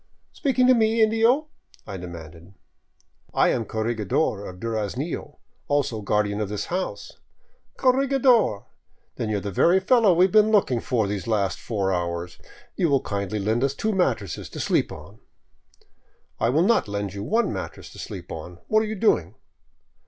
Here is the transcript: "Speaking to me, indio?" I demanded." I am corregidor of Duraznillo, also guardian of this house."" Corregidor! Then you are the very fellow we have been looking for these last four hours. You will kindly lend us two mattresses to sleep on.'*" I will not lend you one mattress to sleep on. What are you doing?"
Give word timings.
"Speaking 0.33 0.65
to 0.65 0.73
me, 0.73 0.99
indio?" 0.99 1.49
I 1.91 1.95
demanded." 1.97 2.55
I 3.43 3.49
am 3.49 3.65
corregidor 3.65 4.47
of 4.47 4.59
Duraznillo, 4.59 5.37
also 5.67 6.01
guardian 6.01 6.41
of 6.41 6.49
this 6.49 6.65
house."" 6.73 7.19
Corregidor! 7.77 8.63
Then 9.17 9.29
you 9.29 9.37
are 9.37 9.41
the 9.41 9.51
very 9.51 9.79
fellow 9.79 10.11
we 10.15 10.25
have 10.25 10.31
been 10.31 10.49
looking 10.49 10.79
for 10.79 11.05
these 11.05 11.27
last 11.27 11.59
four 11.59 11.93
hours. 11.93 12.39
You 12.75 12.89
will 12.89 13.01
kindly 13.01 13.37
lend 13.37 13.63
us 13.63 13.75
two 13.75 13.91
mattresses 13.93 14.49
to 14.49 14.59
sleep 14.59 14.91
on.'*" 14.91 15.19
I 16.39 16.49
will 16.49 16.63
not 16.63 16.87
lend 16.87 17.13
you 17.13 17.21
one 17.21 17.53
mattress 17.53 17.91
to 17.91 17.99
sleep 17.99 18.31
on. 18.31 18.57
What 18.69 18.79
are 18.81 18.87
you 18.87 18.95
doing?" 18.95 19.35